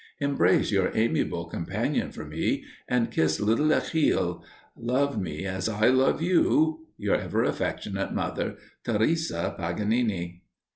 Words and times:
"Embrace 0.19 0.71
your 0.71 0.89
amiable 0.95 1.45
companion 1.45 2.11
for 2.11 2.25
me, 2.25 2.65
and 2.87 3.11
kiss 3.11 3.39
little 3.39 3.71
Achille. 3.71 4.41
Love 4.75 5.21
me 5.21 5.45
as 5.45 5.69
I 5.69 5.89
love 5.89 6.23
you. 6.23 6.87
"Your 6.97 7.15
ever 7.17 7.43
affectionate 7.43 8.11
mother, 8.11 8.55
"TERESA 8.83 9.57
PAGANINI." 9.59 10.41